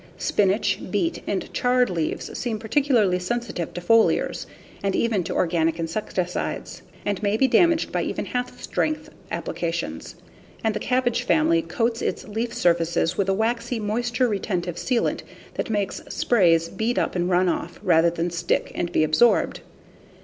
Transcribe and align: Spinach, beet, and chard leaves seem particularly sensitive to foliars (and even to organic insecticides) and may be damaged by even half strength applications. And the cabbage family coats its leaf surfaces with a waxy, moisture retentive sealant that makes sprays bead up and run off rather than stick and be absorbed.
Spinach, 0.17 0.79
beet, 0.89 1.21
and 1.27 1.53
chard 1.53 1.91
leaves 1.91 2.35
seem 2.35 2.57
particularly 2.57 3.19
sensitive 3.19 3.71
to 3.75 3.81
foliars 3.81 4.47
(and 4.81 4.95
even 4.95 5.23
to 5.23 5.35
organic 5.35 5.77
insecticides) 5.77 6.81
and 7.05 7.21
may 7.21 7.37
be 7.37 7.47
damaged 7.47 7.91
by 7.91 8.01
even 8.01 8.25
half 8.25 8.59
strength 8.59 9.11
applications. 9.29 10.15
And 10.63 10.73
the 10.73 10.79
cabbage 10.79 11.21
family 11.21 11.61
coats 11.61 12.01
its 12.01 12.27
leaf 12.27 12.51
surfaces 12.51 13.15
with 13.15 13.29
a 13.29 13.33
waxy, 13.35 13.79
moisture 13.79 14.27
retentive 14.27 14.77
sealant 14.77 15.21
that 15.53 15.69
makes 15.69 16.01
sprays 16.09 16.67
bead 16.67 16.97
up 16.97 17.15
and 17.15 17.29
run 17.29 17.47
off 17.47 17.79
rather 17.83 18.09
than 18.09 18.31
stick 18.31 18.71
and 18.73 18.91
be 18.91 19.03
absorbed. 19.03 19.59